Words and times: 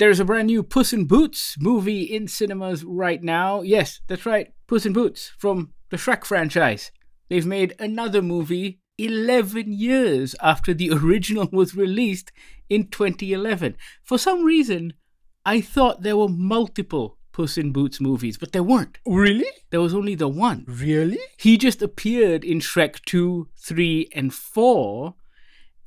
There's 0.00 0.18
a 0.18 0.24
brand 0.24 0.46
new 0.46 0.62
Puss 0.62 0.94
in 0.94 1.04
Boots 1.04 1.58
movie 1.60 2.04
in 2.04 2.26
cinemas 2.26 2.84
right 2.84 3.22
now. 3.22 3.60
Yes, 3.60 4.00
that's 4.06 4.24
right, 4.24 4.50
Puss 4.66 4.86
in 4.86 4.94
Boots 4.94 5.30
from 5.36 5.74
the 5.90 5.98
Shrek 5.98 6.24
franchise. 6.24 6.90
They've 7.28 7.44
made 7.44 7.74
another 7.78 8.22
movie 8.22 8.80
11 8.96 9.74
years 9.74 10.34
after 10.40 10.72
the 10.72 10.90
original 11.04 11.50
was 11.52 11.76
released 11.76 12.32
in 12.70 12.86
2011. 12.88 13.76
For 14.02 14.16
some 14.16 14.42
reason, 14.42 14.94
I 15.44 15.60
thought 15.60 16.00
there 16.00 16.16
were 16.16 16.30
multiple 16.30 17.18
Puss 17.32 17.58
in 17.58 17.70
Boots 17.70 18.00
movies, 18.00 18.38
but 18.38 18.52
there 18.52 18.62
weren't. 18.62 18.96
Really? 19.04 19.52
There 19.68 19.82
was 19.82 19.92
only 19.92 20.14
the 20.14 20.28
one. 20.28 20.64
Really? 20.66 21.18
He 21.36 21.58
just 21.58 21.82
appeared 21.82 22.42
in 22.42 22.60
Shrek 22.60 23.04
2, 23.04 23.48
3, 23.54 24.08
and 24.14 24.32
4, 24.32 25.14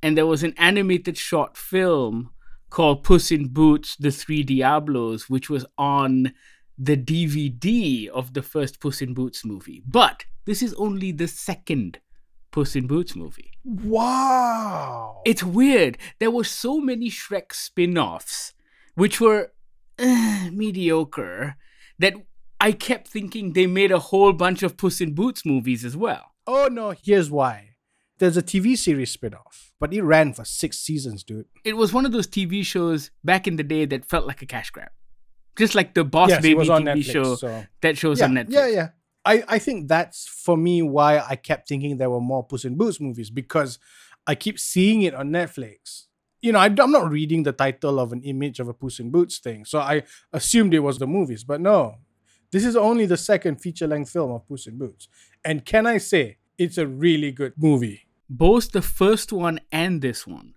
and 0.04 0.16
there 0.16 0.28
was 0.28 0.44
an 0.44 0.54
animated 0.56 1.18
short 1.18 1.58
film 1.58 2.30
called 2.74 3.04
Puss 3.04 3.32
in 3.32 3.50
Boots 3.50 3.96
The 3.98 4.12
Three 4.12 4.42
Diablos, 4.42 5.30
which 5.30 5.48
was 5.48 5.64
on 5.78 6.34
the 6.76 6.98
DVD 6.98 8.08
of 8.08 8.34
the 8.34 8.42
first 8.42 8.80
Puss 8.80 9.00
in 9.00 9.14
Boots 9.14 9.46
movie. 9.46 9.84
But 9.88 10.26
this 10.46 10.64
is 10.64 10.74
only 10.74 11.12
the 11.12 11.28
second 11.28 12.00
Puss 12.52 12.76
in 12.76 12.88
Boots 12.88 13.16
movie. 13.16 13.52
Wow. 13.64 15.22
It's 15.24 15.44
weird. 15.44 16.00
There 16.20 16.32
were 16.32 16.44
so 16.44 16.80
many 16.80 17.12
Shrek 17.12 17.54
spin 17.54 17.96
offs, 17.96 18.54
which 18.96 19.22
were 19.22 19.52
uh, 20.00 20.50
mediocre, 20.52 21.56
that 22.00 22.16
I 22.60 22.72
kept 22.72 23.08
thinking 23.08 23.54
they 23.54 23.68
made 23.68 23.92
a 23.92 24.00
whole 24.00 24.34
bunch 24.34 24.64
of 24.64 24.78
Puss 24.78 25.00
in 25.00 25.14
Boots 25.14 25.46
movies 25.46 25.86
as 25.86 25.96
well. 25.96 26.32
Oh 26.48 26.70
no, 26.72 26.96
here's 27.00 27.30
why. 27.30 27.73
There's 28.20 28.38
a 28.38 28.44
TV 28.44 28.78
series 28.78 29.12
spin-off, 29.12 29.72
but 29.80 29.94
it 29.94 30.02
ran 30.02 30.34
for 30.34 30.46
six 30.46 30.80
seasons, 30.80 31.24
dude. 31.24 31.46
It 31.66 31.76
was 31.76 31.92
one 31.94 32.06
of 32.06 32.12
those 32.12 32.28
TV 32.28 32.64
shows 32.64 33.12
back 33.24 33.48
in 33.48 33.56
the 33.56 33.64
day 33.64 33.86
that 33.86 34.06
felt 34.06 34.28
like 34.28 34.42
a 34.42 34.46
cash 34.46 34.70
grab. 34.70 34.90
Just 35.56 35.76
like 35.76 35.94
the 35.94 36.04
Boss 36.04 36.30
Yes, 36.30 36.42
Baby 36.42 36.56
was 36.56 36.70
on 36.70 36.84
TV 36.84 36.98
Netflix, 36.98 37.12
show 37.12 37.36
so- 37.36 37.66
that 37.82 37.98
shows 37.98 38.20
yeah, 38.20 38.26
on 38.26 38.34
Netflix. 38.34 38.52
yeah, 38.52 38.68
yeah. 38.68 38.90
I, 39.26 39.44
I 39.48 39.60
think 39.60 39.88
that's 39.88 40.28
for 40.28 40.58
me 40.58 40.82
why 40.82 41.20
I 41.20 41.36
kept 41.36 41.68
thinking 41.70 41.98
there 41.98 42.10
were 42.10 42.20
more 42.20 42.44
Puss 42.44 42.66
in 42.66 42.76
Boots 42.76 43.00
movies 43.00 43.30
because 43.30 43.80
I 44.28 44.36
keep 44.36 44.60
seeing 44.60 45.02
it 45.04 45.14
on 45.14 45.30
Netflix. 45.30 46.08
You 46.42 46.52
know, 46.52 46.60
I, 46.60 46.66
am 46.66 46.92
not 46.92 47.10
reading 47.10 47.44
the 47.44 47.54
title 47.54 48.00
of 48.00 48.12
an 48.12 48.22
image 48.24 48.60
of 48.60 48.68
a 48.68 48.74
Puss 48.74 49.00
in 49.00 49.12
Boots 49.12 49.40
thing, 49.40 49.64
so 49.64 49.80
I 49.80 50.04
assumed 50.34 50.74
it 50.74 50.80
was 50.80 51.00
the 51.00 51.08
movies, 51.08 51.44
but 51.44 51.62
no. 51.62 52.00
This 52.52 52.66
is 52.66 52.76
only 52.76 53.06
the 53.06 53.18
second 53.18 53.62
feature 53.62 53.88
length 53.88 54.12
film 54.12 54.32
of 54.32 54.48
Puss 54.48 54.68
in 54.68 54.78
Boots. 54.78 55.08
And 55.44 55.66
can 55.66 55.88
I 55.88 55.98
say, 55.98 56.38
it's 56.58 56.78
a 56.78 56.88
really 56.88 57.32
good 57.32 57.54
movie. 57.58 58.02
both 58.30 58.72
the 58.72 58.82
first 58.82 59.32
one 59.32 59.60
and 59.72 60.02
this 60.02 60.26
one 60.26 60.56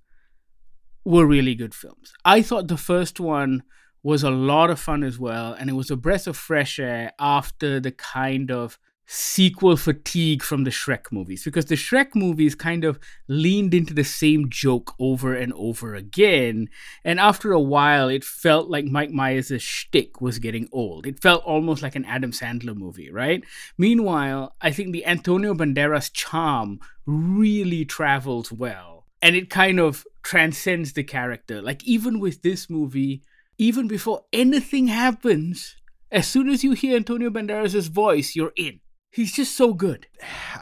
were 1.04 1.26
really 1.26 1.54
good 1.54 1.74
films. 1.74 2.12
I 2.24 2.42
thought 2.42 2.68
the 2.68 2.76
first 2.76 3.20
one 3.20 3.62
was 4.02 4.22
a 4.22 4.30
lot 4.30 4.70
of 4.70 4.78
fun 4.78 5.02
as 5.02 5.18
well, 5.18 5.52
and 5.52 5.68
it 5.68 5.74
was 5.74 5.90
a 5.90 5.96
breath 5.96 6.26
of 6.26 6.36
fresh 6.36 6.78
air 6.78 7.12
after 7.18 7.80
the 7.80 7.92
kind 7.92 8.50
of 8.50 8.78
sequel 9.06 9.76
fatigue 9.76 10.42
from 10.42 10.64
the 10.64 10.70
Shrek 10.70 11.12
movies 11.12 11.44
because 11.44 11.66
the 11.66 11.76
Shrek 11.76 12.14
movies 12.14 12.54
kind 12.54 12.84
of 12.84 12.98
leaned 13.28 13.72
into 13.72 13.94
the 13.94 14.04
same 14.04 14.50
joke 14.50 14.94
over 14.98 15.34
and 15.34 15.52
over 15.54 15.94
again. 15.94 16.68
And 17.04 17.20
after 17.20 17.52
a 17.52 17.60
while, 17.60 18.08
it 18.08 18.24
felt 18.24 18.68
like 18.68 18.84
Mike 18.84 19.10
Myers' 19.10 19.62
shtick 19.62 20.20
was 20.20 20.38
getting 20.38 20.68
old. 20.72 21.06
It 21.06 21.20
felt 21.20 21.44
almost 21.44 21.82
like 21.82 21.94
an 21.94 22.04
Adam 22.04 22.32
Sandler 22.32 22.76
movie, 22.76 23.10
right? 23.10 23.44
Meanwhile, 23.78 24.54
I 24.60 24.72
think 24.72 24.92
the 24.92 25.06
Antonio 25.06 25.54
Banderas 25.54 26.12
charm 26.12 26.80
really 27.06 27.84
travels 27.84 28.50
well 28.50 28.96
and 29.22 29.34
it 29.36 29.50
kind 29.50 29.80
of 29.80 30.04
transcends 30.22 30.92
the 30.92 31.04
character. 31.04 31.62
Like, 31.62 31.84
even 31.84 32.20
with 32.20 32.42
this 32.42 32.68
movie, 32.68 33.22
even 33.58 33.88
before 33.88 34.24
anything 34.32 34.88
happens, 34.88 35.76
as 36.10 36.26
soon 36.26 36.48
as 36.48 36.62
you 36.62 36.72
hear 36.72 36.96
Antonio 36.96 37.30
Banderas' 37.30 37.88
voice, 37.88 38.36
you're 38.36 38.52
in. 38.56 38.80
He's 39.16 39.32
just 39.32 39.56
so 39.56 39.72
good. 39.72 40.08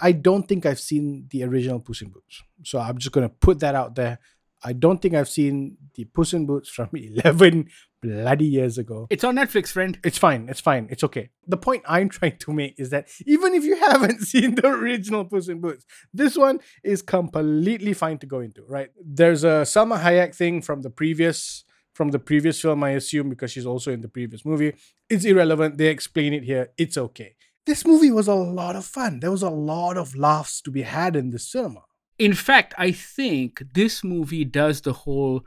I 0.01 0.13
don't 0.13 0.47
think 0.47 0.65
I've 0.65 0.79
seen 0.79 1.27
the 1.31 1.43
original 1.43 1.81
Puss 1.81 2.03
in 2.03 2.11
Boots. 2.11 2.41
So 2.63 2.79
I'm 2.79 2.99
just 2.99 3.11
going 3.11 3.29
to 3.29 3.35
put 3.35 3.59
that 3.59 3.75
out 3.75 3.97
there. 3.97 4.21
I 4.63 4.73
don't 4.73 5.03
think 5.03 5.13
I've 5.13 5.29
seen 5.29 5.77
the 5.97 6.05
Puss 6.05 6.33
in 6.35 6.47
Boots 6.47 6.69
from 6.69 6.89
11 6.95 7.69
bloody 8.01 8.45
years 8.45 8.79
ago. 8.79 9.09
It's 9.11 9.25
on 9.25 9.35
Netflix, 9.35 9.71
friend. 9.73 9.99
It's 10.05 10.19
fine. 10.19 10.49
It's 10.49 10.61
fine. 10.61 10.87
It's 10.89 11.03
okay. 11.03 11.31
The 11.49 11.57
point 11.57 11.83
I'm 11.89 12.09
trying 12.09 12.37
to 12.37 12.53
make 12.53 12.79
is 12.79 12.91
that 12.91 13.09
even 13.27 13.55
if 13.55 13.65
you 13.65 13.75
haven't 13.91 14.21
seen 14.21 14.55
the 14.55 14.69
original 14.69 15.25
Puss 15.25 15.49
in 15.49 15.61
Boots, 15.61 15.85
this 16.13 16.37
one 16.37 16.61
is 16.85 17.03
completely 17.03 17.93
fine 17.93 18.19
to 18.19 18.27
go 18.27 18.39
into, 18.39 18.63
right? 18.69 18.91
There's 19.05 19.43
a 19.43 19.65
Salma 19.67 20.01
Hayek 20.01 20.33
thing 20.33 20.63
from 20.63 20.83
the 20.83 20.91
previous 20.91 21.65
from 21.93 22.11
the 22.11 22.21
previous 22.21 22.61
film, 22.61 22.85
I 22.85 22.91
assume, 22.91 23.31
because 23.31 23.51
she's 23.51 23.67
also 23.67 23.91
in 23.91 24.01
the 24.01 24.09
previous 24.09 24.45
movie. 24.45 24.75
It's 25.11 25.25
irrelevant. 25.25 25.79
They 25.79 25.87
explain 25.87 26.35
it 26.35 26.45
here. 26.45 26.71
It's 26.77 26.97
okay. 26.97 27.35
This 27.67 27.87
movie 27.87 28.11
was 28.11 28.29
a 28.29 28.35
lot 28.35 28.77
of 28.77 28.85
fun. 28.85 29.21
There 29.21 29.31
was 29.31 29.43
a 29.43 29.51
lot 29.51 29.97
of 29.97 30.15
laughs 30.15 30.61
to 30.63 30.71
be 30.71 30.83
had 30.83 31.17
in 31.17 31.31
the 31.31 31.39
cinema. 31.39 31.83
In 32.19 32.35
fact, 32.35 32.75
I 32.77 32.93
think 32.93 33.63
this 33.75 34.05
movie 34.05 34.45
does 34.45 34.83
the 34.83 34.93
whole 34.93 35.45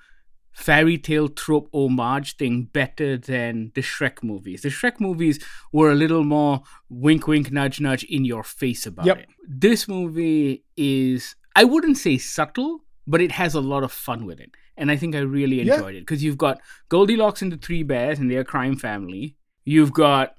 fairy 0.51 0.97
tale 0.97 1.29
trope 1.29 1.69
homage 1.71 2.35
thing 2.37 2.63
better 2.73 3.15
than 3.17 3.71
the 3.75 3.81
Shrek 3.81 4.23
movies. 4.23 4.63
The 4.63 4.69
Shrek 4.69 4.99
movies 4.99 5.39
were 5.71 5.91
a 5.91 5.95
little 5.95 6.23
more 6.23 6.63
wink, 6.89 7.27
wink, 7.27 7.51
nudge, 7.51 7.79
nudge 7.79 8.03
in 8.05 8.25
your 8.25 8.43
face 8.43 8.87
about 8.87 9.05
Yep. 9.05 9.17
it. 9.19 9.29
This 9.47 9.87
movie 9.87 10.63
is, 10.75 11.35
I 11.55 11.63
wouldn't 11.63 11.97
say 11.99 12.17
subtle, 12.17 12.79
but 13.05 13.21
it 13.21 13.31
has 13.33 13.53
a 13.53 13.61
lot 13.61 13.83
of 13.83 13.91
fun 13.91 14.25
with 14.25 14.39
it. 14.39 14.49
And 14.75 14.89
I 14.89 14.97
think 14.97 15.15
I 15.15 15.19
really 15.19 15.61
Yeah. 15.61 15.75
enjoyed 15.75 15.95
it 15.95 16.01
because 16.01 16.23
you've 16.23 16.37
got 16.39 16.59
Goldilocks 16.89 17.43
and 17.43 17.51
the 17.51 17.57
Three 17.57 17.83
Bears 17.83 18.17
and 18.17 18.29
their 18.31 18.43
crime 18.43 18.75
family. 18.75 19.35
You've 19.63 19.93
got 19.93 20.33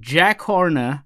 Jack 0.00 0.40
Horner, 0.42 1.04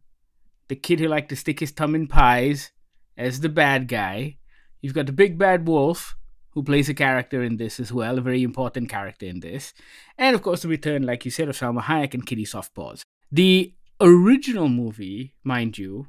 the 0.75 0.81
kid 0.81 0.99
who 0.99 1.07
liked 1.07 1.29
to 1.29 1.37
stick 1.37 1.61
his 1.61 1.71
thumb 1.71 1.95
in 1.95 2.09
pies, 2.09 2.73
as 3.17 3.41
the 3.41 3.49
bad 3.49 3.87
guy. 3.87 4.39
You've 4.81 4.95
got 4.95 5.07
the 5.07 5.13
big 5.13 5.39
bad 5.39 5.69
wolf, 5.69 6.17
who 6.51 6.65
plays 6.65 6.89
a 6.89 6.95
character 6.95 7.45
in 7.45 7.59
this 7.59 7.79
as 7.79 7.93
well, 7.93 8.19
a 8.19 8.21
very 8.21 8.43
important 8.43 8.89
character 8.89 9.27
in 9.27 9.39
this. 9.39 9.73
And 10.19 10.35
of 10.35 10.43
course, 10.43 10.63
the 10.63 10.69
return, 10.69 11.05
like 11.05 11.25
you 11.25 11.31
said, 11.31 11.49
of 11.49 11.57
Salma 11.57 11.83
Hayek 11.83 12.13
and 12.15 12.27
Kitty 12.27 12.45
Softpaws. 12.45 13.03
The 13.31 13.73
original 14.01 14.69
movie, 14.69 15.35
mind 15.45 15.79
you, 15.79 16.09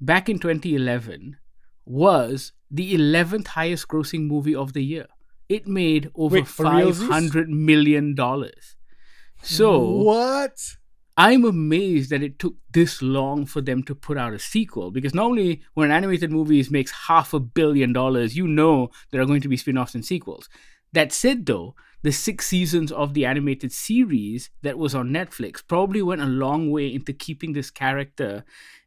back 0.00 0.30
in 0.30 0.38
2011, 0.38 1.36
was 1.84 2.52
the 2.70 2.94
11th 2.94 3.48
highest 3.48 3.86
grossing 3.86 4.26
movie 4.26 4.54
of 4.54 4.72
the 4.72 4.82
year. 4.82 5.08
It 5.50 5.68
made 5.68 6.10
over 6.14 6.36
Wait, 6.36 6.48
for 6.48 6.64
realsies? 6.64 7.06
$500 7.06 7.48
million. 7.48 8.16
So. 9.42 9.78
what? 9.78 10.58
I'm 11.16 11.44
amazed 11.44 12.10
that 12.10 12.22
it 12.22 12.38
took 12.38 12.56
this 12.72 13.00
long 13.00 13.46
for 13.46 13.62
them 13.62 13.82
to 13.84 13.94
put 13.94 14.18
out 14.18 14.34
a 14.34 14.38
sequel 14.38 14.90
because 14.90 15.14
normally 15.14 15.62
when 15.72 15.90
an 15.90 15.96
animated 15.96 16.30
movies 16.30 16.70
makes 16.70 16.90
half 16.90 17.32
a 17.32 17.40
billion 17.40 17.92
dollars, 17.92 18.36
you 18.36 18.46
know 18.46 18.90
there 19.10 19.20
are 19.22 19.26
going 19.26 19.40
to 19.40 19.48
be 19.48 19.56
spin-offs 19.56 19.94
and 19.94 20.04
sequels. 20.04 20.48
That 20.92 21.12
said 21.12 21.46
though, 21.46 21.74
the 22.02 22.12
6 22.12 22.46
seasons 22.46 22.92
of 22.92 23.14
the 23.14 23.24
animated 23.24 23.72
series 23.72 24.50
that 24.62 24.78
was 24.78 24.94
on 24.94 25.08
Netflix 25.08 25.66
probably 25.66 26.02
went 26.02 26.20
a 26.20 26.26
long 26.26 26.70
way 26.70 26.94
into 26.94 27.12
keeping 27.12 27.54
this 27.54 27.70
character 27.70 28.44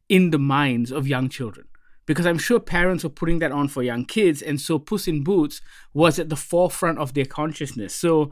in 0.08 0.30
the 0.30 0.40
minds 0.40 0.92
of 0.92 1.08
young 1.08 1.30
children. 1.30 1.68
Because 2.06 2.26
I'm 2.26 2.40
sure 2.40 2.60
parents 2.60 3.04
were 3.04 3.10
putting 3.10 3.40
that 3.40 3.52
on 3.52 3.68
for 3.68 3.84
young 3.84 4.06
kids, 4.06 4.42
and 4.42 4.60
so 4.60 4.80
Puss 4.80 5.08
in 5.08 5.24
Boots 5.24 5.62
was 5.94 6.18
at 6.18 6.30
the 6.30 6.36
forefront 6.36 6.98
of 6.98 7.14
their 7.14 7.26
consciousness. 7.26 7.94
So 7.94 8.32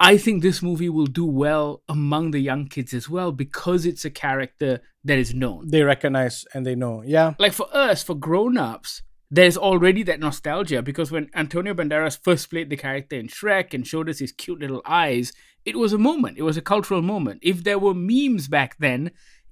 I 0.00 0.16
think 0.16 0.42
this 0.42 0.62
movie 0.62 0.88
will 0.88 1.06
do 1.06 1.26
well 1.26 1.82
among 1.88 2.30
the 2.30 2.38
young 2.38 2.68
kids 2.68 2.94
as 2.94 3.08
well 3.08 3.32
because 3.32 3.84
it's 3.84 4.04
a 4.04 4.10
character 4.10 4.80
that 5.04 5.18
is 5.18 5.34
known. 5.34 5.68
They 5.68 5.82
recognize 5.82 6.44
and 6.54 6.64
they 6.64 6.76
know. 6.76 7.02
Yeah. 7.04 7.34
Like 7.38 7.52
for 7.52 7.66
us, 7.74 8.02
for 8.04 8.14
grown 8.14 8.56
ups, 8.56 9.02
there's 9.30 9.56
already 9.56 10.04
that 10.04 10.20
nostalgia 10.20 10.82
because 10.82 11.10
when 11.10 11.30
Antonio 11.34 11.74
Banderas 11.74 12.18
first 12.22 12.48
played 12.48 12.70
the 12.70 12.76
character 12.76 13.16
in 13.16 13.26
Shrek 13.28 13.74
and 13.74 13.86
showed 13.86 14.08
us 14.08 14.20
his 14.20 14.32
cute 14.32 14.60
little 14.60 14.82
eyes, 14.86 15.32
it 15.64 15.76
was 15.76 15.92
a 15.92 15.98
moment. 15.98 16.38
It 16.38 16.42
was 16.42 16.56
a 16.56 16.62
cultural 16.62 17.02
moment. 17.02 17.40
If 17.42 17.64
there 17.64 17.78
were 17.78 17.94
memes 17.94 18.46
back 18.46 18.76
then, 18.78 19.10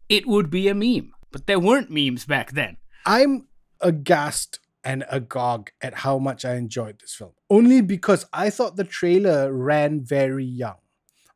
it 0.08 0.26
would 0.26 0.48
be 0.48 0.68
a 0.68 0.74
meme. 0.74 1.12
But 1.32 1.46
there 1.46 1.60
weren't 1.60 1.90
memes 1.90 2.24
back 2.24 2.52
then. 2.52 2.76
I'm 3.04 3.48
aghast 3.80 4.60
and 4.86 5.04
agog 5.10 5.70
at 5.82 5.94
how 5.94 6.16
much 6.16 6.44
I 6.44 6.54
enjoyed 6.54 7.00
this 7.00 7.12
film. 7.12 7.32
Only 7.50 7.80
because 7.80 8.24
I 8.32 8.50
thought 8.50 8.76
the 8.76 8.84
trailer 8.84 9.52
ran 9.52 10.04
very 10.04 10.44
young. 10.44 10.76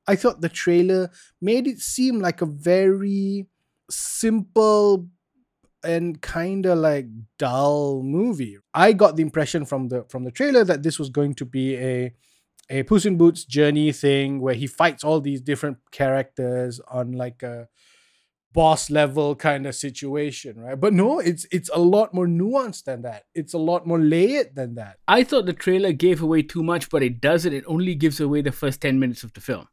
I 0.07 0.15
thought 0.15 0.41
the 0.41 0.49
trailer 0.49 1.11
made 1.43 1.67
it 1.67 1.81
seem 1.81 2.21
like 2.21 2.41
a 2.41 2.47
very 2.47 3.49
simple 3.91 5.09
and 5.83 6.23
kind 6.23 6.65
of 6.65 6.79
like 6.79 7.07
dull 7.39 8.05
movie. 8.05 8.59
I 8.73 8.93
got 8.93 9.17
the 9.17 9.23
impression 9.23 9.65
from 9.65 9.89
the 9.89 10.05
from 10.09 10.23
the 10.23 10.31
trailer 10.31 10.63
that 10.65 10.85
this 10.85 10.99
was 10.99 11.11
going 11.11 11.35
to 11.35 11.45
be 11.45 11.77
a 11.77 12.13
a 12.71 12.85
Puss 12.85 13.05
in 13.05 13.17
Boots 13.17 13.45
journey 13.45 13.91
thing 13.91 14.41
where 14.41 14.55
he 14.55 14.69
fights 14.69 15.03
all 15.03 15.21
these 15.21 15.41
different 15.41 15.79
characters 15.91 16.81
on 16.87 17.13
like 17.13 17.43
a 17.43 17.69
boss 18.53 18.91
level 18.91 19.37
kind 19.37 19.67
of 19.67 19.75
situation, 19.75 20.61
right? 20.61 20.79
But 20.79 20.93
no, 20.93 21.19
it's 21.19 21.47
it's 21.53 21.71
a 21.73 21.79
lot 21.79 22.13
more 22.13 22.27
nuanced 22.27 22.85
than 22.85 23.03
that. 23.03 23.25
It's 23.35 23.55
a 23.55 23.59
lot 23.59 23.87
more 23.87 23.99
layered 23.99 24.55
than 24.55 24.75
that. 24.75 24.99
I 25.07 25.23
thought 25.25 25.47
the 25.47 25.53
trailer 25.53 25.93
gave 25.93 26.23
away 26.23 26.43
too 26.43 26.63
much, 26.63 26.91
but 26.91 27.03
it 27.03 27.21
doesn't. 27.21 27.53
It 27.53 27.65
only 27.67 27.95
gives 27.95 28.21
away 28.21 28.43
the 28.43 28.53
first 28.53 28.81
10 28.81 28.99
minutes 28.99 29.23
of 29.23 29.33
the 29.35 29.41
film. 29.41 29.69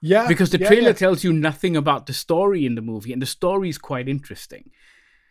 Yeah. 0.00 0.28
because 0.28 0.50
the 0.50 0.58
yeah, 0.58 0.68
trailer 0.68 0.88
yeah. 0.88 0.92
tells 0.92 1.24
you 1.24 1.32
nothing 1.32 1.76
about 1.78 2.04
the 2.04 2.12
story 2.12 2.66
in 2.66 2.74
the 2.74 2.82
movie 2.82 3.10
and 3.10 3.22
the 3.22 3.26
story 3.26 3.70
is 3.70 3.78
quite 3.78 4.06
interesting 4.06 4.70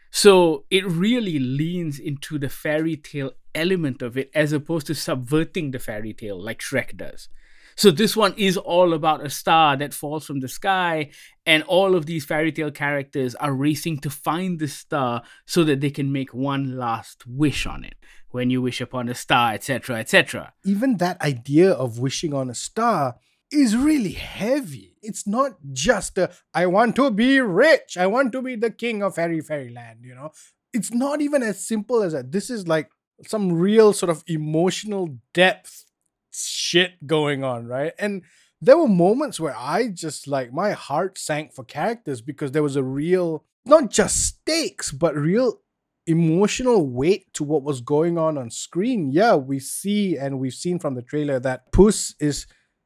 so 0.09 0.65
it 0.71 0.83
really 0.83 1.38
leans 1.38 2.00
into 2.00 2.39
the 2.39 2.50
fairy 2.50 2.95
tale 2.95 3.33
element 3.53 4.01
of 4.01 4.18
it 4.18 4.31
as 4.33 4.51
opposed 4.51 4.88
to 4.88 4.95
subverting 4.95 5.69
the 5.69 5.77
fairy 5.77 6.12
tale 6.12 6.41
like 6.44 6.59
shrek 6.59 6.97
does 6.97 7.29
so 7.75 7.92
this 7.92 8.16
one 8.16 8.34
is 8.38 8.58
all 8.58 8.94
about 8.94 9.25
a 9.25 9.30
star 9.30 9.75
that 9.78 9.94
falls 9.94 10.25
from 10.25 10.40
the 10.40 10.48
sky 10.48 11.10
and 11.46 11.64
all 11.64 11.96
of 11.96 12.06
these 12.06 12.25
fairy 12.25 12.52
tale 12.52 12.72
characters 12.72 13.36
are 13.36 13.54
racing 13.54 14.00
to 14.00 14.10
find 14.10 14.60
the 14.60 14.68
star 14.68 15.24
so 15.46 15.64
that 15.64 15.81
they 15.81 15.92
can 15.92 16.12
make 16.12 16.34
one 16.34 16.78
last 16.78 17.25
wish 17.28 17.66
on 17.66 17.84
it 17.84 17.96
when 18.30 18.50
you 18.50 18.62
wish 18.62 18.81
upon 18.81 19.10
a 19.10 19.16
star 19.16 19.54
etc 19.54 19.98
etc 19.98 20.54
even 20.66 20.98
that 20.98 21.22
idea 21.22 21.72
of 21.72 22.00
wishing 22.00 22.34
on 22.34 22.50
a 22.50 22.56
star 22.56 23.16
is 23.54 23.78
really 23.78 24.14
heavy. 24.14 24.96
It's 25.02 25.28
not 25.28 25.54
just 25.72 26.18
a, 26.18 26.31
I 26.54 26.66
want 26.66 26.96
to 26.98 27.12
be 27.12 27.40
rich. 27.40 27.98
I 27.98 28.08
want 28.08 28.31
to 28.34 28.42
be 28.42 28.56
the 28.56 28.72
king 28.72 29.04
of 29.04 29.16
fairy 29.16 29.42
fairyland, 29.42 30.00
you 30.04 30.16
know. 30.16 30.31
It's 30.74 30.92
not 30.92 31.22
even 31.22 31.44
as 31.44 31.66
simple 31.66 32.02
as 32.02 32.14
that. 32.14 32.31
This 32.31 32.50
is 32.50 32.68
like 32.68 32.90
some 33.28 33.54
real 33.54 33.94
sort 33.94 34.10
of 34.10 34.24
emotional 34.28 35.18
depth 35.34 35.86
shit 36.33 37.06
going 37.06 37.44
on, 37.44 37.68
right? 37.68 37.94
And 38.00 38.24
there 38.62 38.77
were 38.77 38.88
moments 38.88 39.39
where 39.39 39.56
I 39.57 39.89
just 39.89 40.27
like 40.27 40.53
my 40.53 40.71
heart 40.71 41.18
sank 41.18 41.53
for 41.53 41.63
characters 41.63 42.21
because 42.21 42.51
there 42.51 42.63
was 42.63 42.75
a 42.75 42.83
real 42.83 43.44
not 43.65 43.89
just 43.91 44.25
stakes, 44.25 44.91
but 44.91 45.15
real 45.15 45.62
emotional 46.06 46.85
weight 46.85 47.33
to 47.33 47.44
what 47.44 47.63
was 47.63 47.81
going 47.81 48.18
on 48.18 48.38
on 48.38 48.50
screen. 48.50 49.12
Yeah, 49.12 49.35
we 49.35 49.59
see 49.59 50.18
and 50.18 50.39
we've 50.39 50.53
seen 50.53 50.80
from 50.80 50.95
the 50.95 51.01
trailer 51.01 51.39
that 51.39 51.71
Puss 51.71 52.15
is 52.19 52.45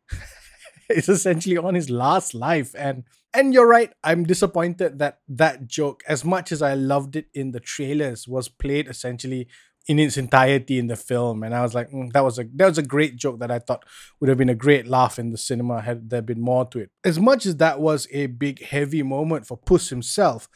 is 0.90 1.10
essentially 1.10 1.58
on 1.58 1.76
his 1.76 1.90
last 1.90 2.34
life 2.34 2.74
and 2.78 3.04
and 3.38 3.54
you're 3.54 3.68
right 3.68 3.94
i'm 4.04 4.24
disappointed 4.24 5.00
that 5.00 5.20
that 5.28 5.68
joke 5.68 6.04
as 6.08 6.26
much 6.26 6.52
as 6.52 6.62
i 6.62 6.74
loved 6.74 7.16
it 7.16 7.28
in 7.34 7.52
the 7.52 7.60
trailers 7.60 8.28
was 8.28 8.50
played 8.50 8.88
essentially 8.88 9.48
in 9.88 10.00
its 10.00 10.18
entirety 10.18 10.78
in 10.78 10.88
the 10.88 10.96
film 10.96 11.44
and 11.44 11.56
i 11.56 11.62
was 11.62 11.74
like 11.74 11.90
"Mm, 11.92 12.12
that 12.12 12.24
was 12.24 12.40
a 12.40 12.46
that 12.56 12.66
was 12.68 12.78
a 12.78 12.84
great 12.84 13.16
joke 13.16 13.40
that 13.40 13.52
i 13.52 13.60
thought 13.60 13.86
would 14.20 14.28
have 14.28 14.38
been 14.38 14.50
a 14.50 14.56
great 14.56 14.88
laugh 14.88 15.18
in 15.20 15.32
the 15.32 15.38
cinema 15.38 15.82
had 15.82 16.10
there 16.10 16.22
been 16.22 16.42
more 16.42 16.66
to 16.66 16.80
it 16.80 16.90
as 17.06 17.20
much 17.20 17.46
as 17.46 17.56
that 17.58 17.80
was 17.80 18.08
a 18.12 18.26
big 18.26 18.62
heavy 18.64 19.04
moment 19.04 19.48
for 19.48 19.56
puss 19.56 19.90
himself 19.90 20.50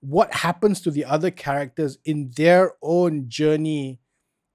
what 0.00 0.32
happens 0.32 0.80
to 0.80 0.90
the 0.90 1.04
other 1.04 1.30
characters 1.30 1.98
in 2.04 2.30
their 2.36 2.74
own 2.82 3.28
journey 3.28 4.00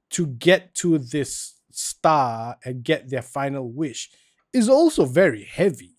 to 0.09 0.27
get 0.27 0.75
to 0.75 0.97
this 0.97 1.55
star 1.71 2.57
and 2.63 2.83
get 2.83 3.09
their 3.09 3.21
final 3.21 3.69
wish 3.69 4.11
is 4.53 4.69
also 4.69 5.05
very 5.05 5.43
heavy. 5.43 5.92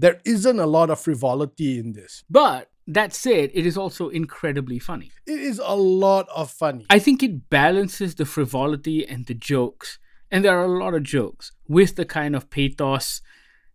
There 0.00 0.18
isn't 0.24 0.58
a 0.58 0.66
lot 0.66 0.88
of 0.88 0.98
frivolity 0.98 1.78
in 1.78 1.92
this. 1.92 2.24
But 2.30 2.70
that 2.86 3.12
said, 3.12 3.50
it 3.52 3.66
is 3.66 3.76
also 3.76 4.08
incredibly 4.08 4.78
funny. 4.78 5.10
It 5.26 5.38
is 5.38 5.60
a 5.62 5.76
lot 5.76 6.26
of 6.34 6.50
funny. 6.50 6.86
I 6.88 6.98
think 6.98 7.22
it 7.22 7.50
balances 7.50 8.14
the 8.14 8.24
frivolity 8.24 9.06
and 9.06 9.26
the 9.26 9.34
jokes, 9.34 9.98
and 10.30 10.42
there 10.42 10.58
are 10.58 10.64
a 10.64 10.78
lot 10.78 10.94
of 10.94 11.02
jokes 11.02 11.52
with 11.68 11.96
the 11.96 12.06
kind 12.06 12.34
of 12.34 12.48
pathos 12.48 13.20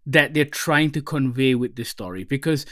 that 0.07 0.33
they're 0.33 0.45
trying 0.45 0.89
to 0.94 1.01
convey 1.01 1.54
with 1.54 1.75
this 1.75 1.89
story. 1.89 2.24
Because 2.24 2.66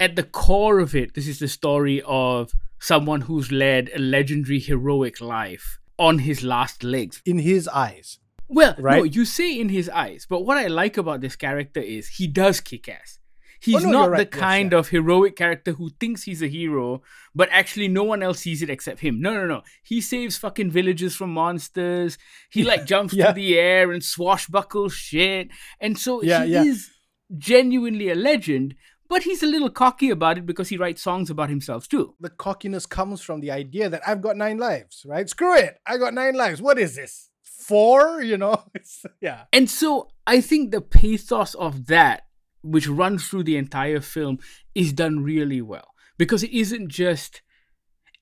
at 0.00 0.16
the 0.16 0.22
core 0.22 0.78
of 0.78 0.94
it, 0.94 1.12
this 1.12 1.28
is 1.28 1.40
the 1.40 1.48
story 1.48 2.02
of 2.06 2.52
someone 2.80 3.22
who's 3.22 3.52
led 3.52 3.90
a 3.94 3.98
legendary 3.98 4.60
heroic 4.60 5.20
life 5.20 5.78
on 5.98 6.20
his 6.20 6.42
last 6.42 6.82
legs. 6.82 7.20
in 7.26 7.38
his 7.38 7.68
eyes. 7.68 8.18
Well, 8.48 8.74
no, 8.78 9.02
you 9.04 9.24
say 9.24 9.58
in 9.58 9.68
his 9.70 9.88
eyes, 9.88 10.26
but 10.28 10.42
what 10.42 10.56
I 10.56 10.66
like 10.66 10.96
about 10.96 11.20
this 11.20 11.36
character 11.36 11.80
is 11.80 12.08
he 12.08 12.26
does 12.26 12.60
kick 12.60 12.88
ass. 12.88 13.18
He's 13.60 13.76
Oh, 13.76 13.88
no, 13.88 13.90
not 13.90 14.04
the 14.06 14.10
right. 14.10 14.28
Yes, 14.30 14.40
kind 14.40 14.72
yeah. 14.72 14.78
of 14.78 14.88
heroic 14.88 15.36
character 15.36 15.72
who 15.72 15.88
thinks 15.98 16.24
he's 16.24 16.42
a 16.42 16.46
hero, 16.48 17.00
but 17.34 17.48
actually 17.50 17.88
no 17.88 18.04
one 18.04 18.22
else 18.22 18.40
sees 18.40 18.60
it 18.60 18.68
except 18.68 19.00
him. 19.00 19.22
No, 19.22 19.32
no, 19.32 19.46
no. 19.46 19.62
He 19.82 20.02
saves 20.02 20.36
fucking 20.36 20.70
villages 20.70 21.16
from 21.16 21.32
monsters. 21.32 22.18
He 22.50 22.62
like 22.62 22.84
jumps 22.92 23.14
Yeah. 23.14 23.26
through 23.32 23.42
the 23.42 23.58
air 23.58 23.90
and 23.92 24.04
swashbuckles 24.04 24.92
shit. 24.92 25.48
And 25.80 25.98
so 25.98 26.22
Yeah, 26.22 26.44
he 26.44 26.54
is 26.68 26.90
genuinely 27.38 28.10
a 28.10 28.14
legend, 28.14 28.74
but 29.08 29.22
he's 29.22 29.42
a 29.42 29.46
little 29.46 29.70
cocky 29.70 30.10
about 30.10 30.36
it 30.36 30.44
because 30.44 30.68
he 30.68 30.76
writes 30.76 31.00
songs 31.02 31.30
about 31.30 31.48
himself 31.48 31.88
too. 31.88 32.14
The 32.20 32.28
cockiness 32.30 32.84
comes 32.84 33.22
from 33.22 33.40
the 33.40 33.50
idea 33.50 33.88
that 33.88 34.02
I've 34.06 34.20
got 34.20 34.36
nine 34.36 34.58
lives, 34.58 35.06
right? 35.08 35.26
Screw 35.28 35.56
it. 35.56 35.78
I 35.86 35.96
got 35.96 36.12
nine 36.12 36.34
lives. 36.34 36.60
What 36.60 36.78
is 36.78 36.96
this? 36.96 37.30
Four? 37.58 38.22
You 38.22 38.38
know? 38.38 38.62
It's, 38.74 39.04
yeah. 39.20 39.44
And 39.52 39.70
so 39.70 40.08
I 40.26 40.40
think 40.40 40.70
the 40.70 40.80
pathos 40.80 41.54
of 41.54 41.86
that, 41.86 42.26
which 42.62 42.88
runs 42.88 43.28
through 43.28 43.44
the 43.44 43.56
entire 43.56 44.00
film, 44.00 44.38
is 44.74 44.92
done 44.92 45.22
really 45.22 45.62
well. 45.62 45.94
Because 46.18 46.42
it 46.42 46.52
isn't 46.52 46.88
just 46.88 47.42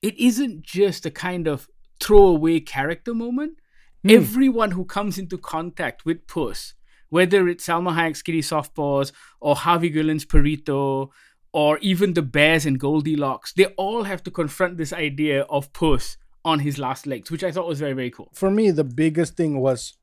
it 0.01 0.17
isn't 0.19 0.63
just 0.63 1.05
a 1.05 1.11
kind 1.11 1.47
of 1.47 1.69
throwaway 1.99 2.59
character 2.59 3.13
moment. 3.13 3.57
Hmm. 4.03 4.09
Everyone 4.09 4.71
who 4.71 4.85
comes 4.85 5.17
into 5.17 5.37
contact 5.37 6.05
with 6.05 6.27
Puss, 6.27 6.73
whether 7.09 7.47
it's 7.47 7.65
Salma 7.65 7.95
Hayek's 7.95 8.21
Kitty 8.21 8.41
Softpaws 8.41 9.11
or 9.39 9.55
Harvey 9.55 9.89
Guillen's 9.89 10.25
Perrito, 10.25 11.09
or 11.53 11.77
even 11.77 12.13
the 12.13 12.21
bears 12.21 12.65
and 12.65 12.79
Goldilocks, 12.79 13.53
they 13.53 13.67
all 13.77 14.03
have 14.03 14.23
to 14.23 14.31
confront 14.31 14.77
this 14.77 14.91
idea 14.91 15.43
of 15.43 15.71
Puss 15.71 16.17
on 16.45 16.59
his 16.59 16.77
last 16.77 17.07
legs, 17.07 17.31
which 17.31 17.43
I 17.43 17.51
thought 17.51 17.67
was 17.67 17.79
very, 17.79 17.93
very 17.93 18.11
cool. 18.11 18.29
For 18.33 18.51
me, 18.51 18.71
the 18.71 18.83
biggest 18.83 19.37
thing 19.37 19.59
was 19.59 19.97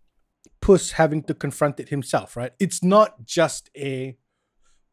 Puss 0.61 0.93
having 0.93 1.23
to 1.25 1.35
confront 1.35 1.81
it 1.81 1.89
himself, 1.89 2.37
right? 2.37 2.53
It's 2.59 2.83
not 2.83 3.25
just 3.25 3.71
a 3.77 4.17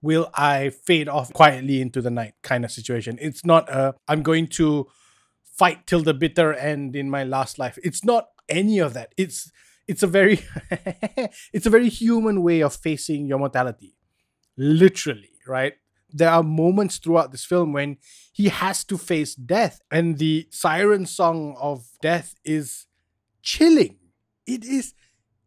will 0.01 0.29
I 0.33 0.69
fade 0.69 1.09
off 1.09 1.33
quietly 1.33 1.81
into 1.81 2.01
the 2.01 2.11
night 2.11 2.33
kind 2.43 2.63
of 2.63 2.71
situation. 2.71 3.17
It's 3.21 3.45
not 3.45 3.69
a 3.69 3.95
I'm 4.07 4.23
going 4.23 4.47
to 4.47 4.87
fight 5.43 5.87
till 5.87 6.01
the 6.01 6.13
bitter 6.13 6.53
end 6.53 6.95
in 6.95 7.09
my 7.09 7.23
last 7.23 7.57
life. 7.57 7.77
It's 7.83 8.03
not 8.03 8.27
any 8.47 8.79
of 8.79 8.93
that. 8.93 9.13
It's 9.17 9.51
it's 9.87 10.03
a 10.03 10.07
very 10.07 10.39
it's 11.53 11.65
a 11.65 11.69
very 11.69 11.89
human 11.89 12.43
way 12.43 12.61
of 12.61 12.75
facing 12.75 13.27
your 13.27 13.39
mortality. 13.39 13.95
Literally, 14.57 15.31
right? 15.47 15.73
There 16.09 16.29
are 16.29 16.43
moments 16.43 16.97
throughout 16.97 17.31
this 17.31 17.45
film 17.45 17.73
when 17.73 17.97
he 18.31 18.49
has 18.49 18.83
to 18.85 18.97
face 18.97 19.35
death 19.35 19.81
and 19.91 20.17
the 20.17 20.47
siren 20.51 21.05
song 21.05 21.55
of 21.59 21.85
death 22.01 22.35
is 22.45 22.85
chilling. 23.41 23.97
It 24.45 24.63
is 24.63 24.93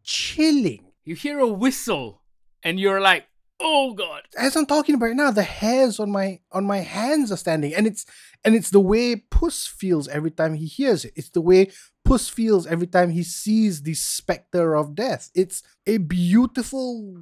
chilling. 0.04 0.92
You 1.04 1.14
hear 1.14 1.38
a 1.38 1.46
whistle 1.46 2.22
and 2.62 2.78
you're 2.78 3.00
like, 3.00 3.26
oh 3.60 3.94
God. 3.94 4.22
as 4.38 4.56
I'm 4.56 4.66
talking 4.66 4.94
about 4.94 5.10
it 5.10 5.16
now, 5.16 5.30
the 5.30 5.42
hairs 5.42 6.00
on 6.00 6.10
my 6.10 6.40
on 6.52 6.64
my 6.64 6.78
hands 6.78 7.30
are 7.30 7.36
standing, 7.36 7.74
and 7.74 7.86
it's 7.86 8.06
and 8.44 8.54
it's 8.54 8.70
the 8.70 8.80
way 8.80 9.16
Puss 9.16 9.66
feels 9.66 10.08
every 10.08 10.30
time 10.30 10.54
he 10.54 10.66
hears 10.66 11.04
it. 11.04 11.12
It's 11.14 11.30
the 11.30 11.40
way 11.40 11.70
Puss 12.04 12.28
feels 12.28 12.66
every 12.66 12.86
time 12.86 13.10
he 13.10 13.22
sees 13.22 13.82
the 13.82 13.94
specter 13.94 14.74
of 14.74 14.94
death. 14.94 15.30
It's 15.34 15.62
a 15.86 15.98
beautiful 15.98 17.16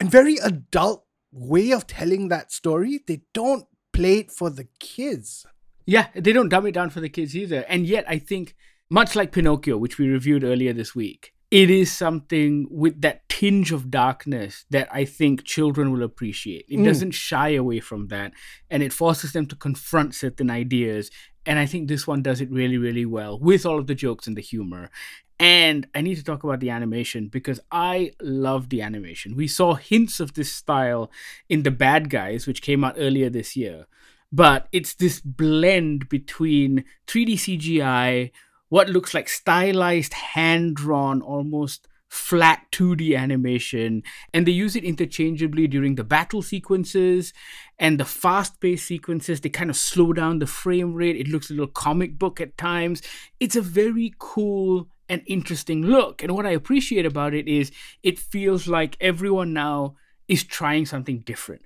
and 0.00 0.10
very 0.10 0.36
adult 0.38 1.03
way 1.34 1.72
of 1.72 1.86
telling 1.86 2.28
that 2.28 2.52
story. 2.52 3.00
They 3.06 3.22
don't 3.32 3.66
play 3.92 4.18
it 4.18 4.30
for 4.30 4.50
the 4.50 4.68
kids. 4.78 5.44
Yeah, 5.86 6.06
they 6.14 6.32
don't 6.32 6.48
dumb 6.48 6.66
it 6.66 6.72
down 6.72 6.90
for 6.90 7.00
the 7.00 7.08
kids 7.08 7.36
either. 7.36 7.64
And 7.68 7.86
yet, 7.86 8.04
I 8.08 8.18
think, 8.18 8.54
much 8.88 9.14
like 9.16 9.32
Pinocchio, 9.32 9.76
which 9.76 9.98
we 9.98 10.08
reviewed 10.08 10.44
earlier 10.44 10.72
this 10.72 10.94
week, 10.94 11.32
it 11.50 11.70
is 11.70 11.92
something 11.92 12.66
with 12.70 13.00
that 13.02 13.28
tinge 13.28 13.70
of 13.72 13.90
darkness 13.90 14.64
that 14.70 14.88
I 14.92 15.04
think 15.04 15.44
children 15.44 15.92
will 15.92 16.02
appreciate. 16.02 16.64
It 16.68 16.78
Mm. 16.78 16.84
doesn't 16.84 17.10
shy 17.12 17.50
away 17.50 17.80
from 17.80 18.08
that, 18.08 18.32
and 18.70 18.82
it 18.82 18.92
forces 18.92 19.32
them 19.32 19.46
to 19.46 19.56
confront 19.56 20.14
certain 20.14 20.50
ideas. 20.50 21.10
And 21.46 21.58
I 21.58 21.66
think 21.66 21.88
this 21.88 22.06
one 22.06 22.22
does 22.22 22.40
it 22.40 22.50
really, 22.50 22.78
really 22.78 23.04
well 23.04 23.38
with 23.38 23.66
all 23.66 23.78
of 23.78 23.86
the 23.86 23.94
jokes 23.94 24.26
and 24.26 24.36
the 24.36 24.40
humor. 24.40 24.90
And 25.38 25.88
I 25.94 26.00
need 26.00 26.14
to 26.16 26.24
talk 26.24 26.44
about 26.44 26.60
the 26.60 26.70
animation 26.70 27.28
because 27.28 27.60
I 27.70 28.12
love 28.20 28.68
the 28.68 28.82
animation. 28.82 29.34
We 29.36 29.48
saw 29.48 29.74
hints 29.74 30.20
of 30.20 30.34
this 30.34 30.52
style 30.52 31.10
in 31.48 31.64
The 31.64 31.70
Bad 31.70 32.08
Guys, 32.08 32.46
which 32.46 32.62
came 32.62 32.84
out 32.84 32.94
earlier 32.96 33.28
this 33.28 33.56
year. 33.56 33.86
But 34.30 34.68
it's 34.72 34.94
this 34.94 35.20
blend 35.20 36.08
between 36.08 36.84
3D 37.06 37.34
CGI, 37.34 38.30
what 38.68 38.88
looks 38.88 39.14
like 39.14 39.28
stylized, 39.28 40.14
hand 40.14 40.76
drawn, 40.76 41.20
almost 41.20 41.88
flat 42.08 42.62
2D 42.70 43.18
animation, 43.18 44.02
and 44.32 44.46
they 44.46 44.52
use 44.52 44.76
it 44.76 44.84
interchangeably 44.84 45.66
during 45.66 45.96
the 45.96 46.04
battle 46.04 46.42
sequences 46.42 47.32
and 47.78 47.98
the 47.98 48.04
fast 48.04 48.60
paced 48.60 48.86
sequences. 48.86 49.40
They 49.40 49.48
kind 49.48 49.68
of 49.68 49.76
slow 49.76 50.12
down 50.12 50.38
the 50.38 50.46
frame 50.46 50.94
rate. 50.94 51.16
It 51.16 51.26
looks 51.26 51.50
a 51.50 51.54
little 51.54 51.66
comic 51.66 52.16
book 52.16 52.40
at 52.40 52.56
times. 52.56 53.02
It's 53.40 53.56
a 53.56 53.60
very 53.60 54.14
cool 54.18 54.88
and 55.08 55.22
interesting 55.26 55.82
look. 55.82 56.22
And 56.22 56.32
what 56.32 56.46
I 56.46 56.50
appreciate 56.50 57.06
about 57.06 57.34
it 57.34 57.48
is 57.48 57.72
it 58.02 58.18
feels 58.18 58.66
like 58.66 58.96
everyone 59.00 59.52
now 59.52 59.96
is 60.28 60.44
trying 60.44 60.86
something 60.86 61.20
different. 61.20 61.62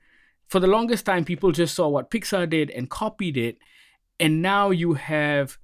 For 0.48 0.60
the 0.60 0.66
longest 0.66 1.04
time, 1.04 1.24
people 1.24 1.52
just 1.52 1.74
saw 1.74 1.88
what 1.88 2.10
Pixar 2.10 2.48
did 2.48 2.70
and 2.70 2.88
copied 2.88 3.36
it. 3.36 3.58
And 4.18 4.42
now 4.42 4.70
you 4.70 4.94
have 4.94 5.58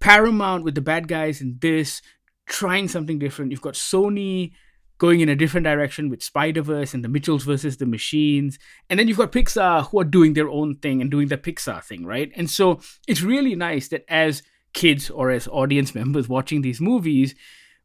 Paramount 0.00 0.64
with 0.64 0.74
the 0.74 0.80
bad 0.80 1.08
guys 1.08 1.40
and 1.40 1.60
this 1.60 2.02
trying 2.46 2.88
something 2.88 3.18
different. 3.18 3.50
You've 3.50 3.60
got 3.60 3.74
Sony 3.74 4.52
going 4.98 5.20
in 5.20 5.28
a 5.28 5.36
different 5.36 5.64
direction 5.64 6.08
with 6.08 6.22
Spider 6.22 6.62
Verse 6.62 6.94
and 6.94 7.04
the 7.04 7.08
Mitchells 7.08 7.44
versus 7.44 7.76
the 7.76 7.86
Machines. 7.86 8.58
And 8.88 8.98
then 8.98 9.08
you've 9.08 9.18
got 9.18 9.32
Pixar 9.32 9.88
who 9.88 10.00
are 10.00 10.04
doing 10.04 10.32
their 10.32 10.48
own 10.48 10.76
thing 10.76 11.00
and 11.00 11.10
doing 11.10 11.28
the 11.28 11.36
Pixar 11.36 11.84
thing, 11.84 12.06
right? 12.06 12.32
And 12.34 12.50
so 12.50 12.80
it's 13.06 13.22
really 13.22 13.54
nice 13.54 13.88
that 13.88 14.04
as 14.08 14.42
kids 14.72 15.10
or 15.10 15.30
as 15.30 15.48
audience 15.48 15.94
members 15.94 16.28
watching 16.28 16.62
these 16.62 16.80
movies, 16.80 17.34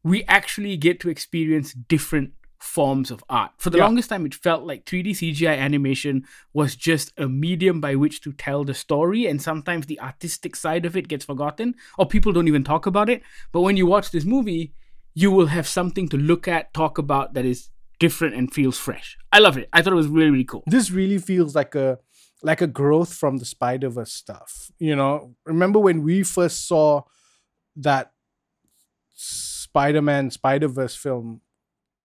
we 0.02 0.24
actually 0.24 0.76
get 0.76 1.00
to 1.00 1.08
experience 1.08 1.72
different 1.72 2.32
forms 2.58 3.10
of 3.10 3.24
art. 3.28 3.50
For 3.58 3.70
the 3.70 3.78
Yeah. 3.78 3.86
longest 3.86 4.08
time, 4.10 4.24
it 4.24 4.34
felt 4.34 4.64
like 4.64 4.84
3D 4.84 5.12
CGI 5.14 5.56
animation 5.56 6.24
was 6.52 6.76
just 6.76 7.12
a 7.18 7.28
medium 7.28 7.80
by 7.80 7.96
which 7.96 8.20
to 8.20 8.32
tell 8.32 8.62
the 8.62 8.74
story, 8.74 9.26
and 9.26 9.42
sometimes 9.42 9.86
the 9.86 9.98
artistic 10.00 10.54
side 10.54 10.84
of 10.86 10.96
it 10.96 11.08
gets 11.08 11.24
forgotten, 11.24 11.74
or 11.98 12.06
people 12.06 12.32
don't 12.32 12.46
even 12.46 12.62
talk 12.62 12.86
about 12.86 13.08
it. 13.08 13.22
But 13.50 13.62
when 13.62 13.76
you 13.76 13.86
watch 13.86 14.12
this 14.12 14.24
movie, 14.24 14.72
you 15.14 15.30
will 15.32 15.46
have 15.46 15.66
something 15.66 16.08
to 16.10 16.16
look 16.16 16.46
at, 16.46 16.72
talk 16.72 16.98
about 16.98 17.34
that 17.34 17.44
is 17.44 17.68
different 17.98 18.34
and 18.34 18.52
feels 18.54 18.78
fresh. 18.78 19.18
I 19.32 19.38
love 19.40 19.56
it. 19.58 19.68
I 19.72 19.82
thought 19.82 19.92
it 19.92 19.96
was 19.96 20.06
really, 20.08 20.30
really 20.30 20.44
cool. 20.44 20.62
this 20.66 20.90
really 20.90 21.18
feels 21.18 21.54
like 21.56 21.74
a 21.74 21.98
like 22.42 22.60
a 22.60 22.66
growth 22.66 23.14
from 23.14 23.38
the 23.38 23.44
Spider 23.44 23.88
Verse 23.88 24.12
stuff. 24.12 24.70
You 24.78 24.96
know, 24.96 25.34
remember 25.44 25.78
when 25.78 26.02
we 26.02 26.22
first 26.22 26.66
saw 26.66 27.02
that 27.76 28.12
Spider 29.12 30.02
Man 30.02 30.30
Spider 30.30 30.68
Verse 30.68 30.96
film? 30.96 31.40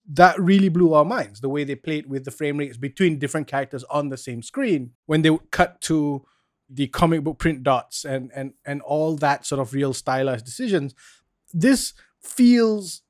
That 0.08 0.39
really 0.39 0.70
blew 0.70 0.94
our 0.94 1.06
minds. 1.06 1.42
The 1.42 1.50
way 1.50 1.63
they 1.63 1.75
played 1.75 2.08
with 2.08 2.25
the 2.25 2.32
frame 2.32 2.58
rates 2.58 2.77
between 2.77 3.18
different 3.18 3.48
characters 3.48 3.84
on 3.86 4.10
the 4.10 4.18
same 4.18 4.44
screen 4.44 4.92
when 5.08 5.24
they 5.24 5.32
would 5.32 5.50
cut 5.50 5.82
to 5.82 6.24
the 6.70 6.88
comic 6.88 7.24
book 7.24 7.38
print 7.39 7.63
dots 7.63 8.06
and 8.06 8.32
and 8.36 8.54
and 8.65 8.82
all 8.82 9.15
that 9.15 9.46
sort 9.46 9.62
of 9.62 9.74
real 9.74 9.94
stylized 9.94 10.46
decisions. 10.46 10.94
This 11.54 11.94
feels 12.22 13.01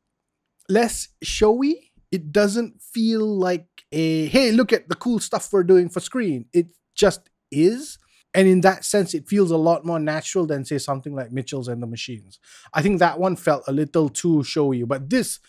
less 0.70 1.10
showy. 1.22 1.92
It 2.12 2.32
doesn't 2.32 2.82
feel 2.82 3.26
like 3.26 3.68
a 3.92 4.28
hey, 4.28 4.52
look 4.52 4.72
at 4.72 4.88
the 4.88 4.96
cool 4.96 5.20
stuff 5.20 5.52
we're 5.52 5.64
doing 5.64 5.90
for 5.90 6.00
screen. 6.00 6.46
It 6.54 6.68
just 6.96 7.30
is. 7.52 7.98
And 8.34 8.48
in 8.48 8.62
that 8.62 8.84
sense, 8.84 9.14
it 9.14 9.30
feels 9.30 9.52
a 9.52 9.58
lot 9.58 9.86
more 9.86 10.00
natural 10.00 10.46
than, 10.46 10.66
say, 10.66 10.78
something 10.78 11.16
like 11.16 11.32
Mitchell's 11.32 11.70
and 11.70 11.82
the 11.82 11.88
Machines. 11.88 12.40
I 12.74 12.82
think 12.82 13.00
that 13.00 13.18
one 13.20 13.38
felt 13.38 13.64
a 13.68 13.72
little 13.72 14.10
too 14.10 14.44
showy, 14.44 14.84
but 14.84 15.10
this 15.10 15.40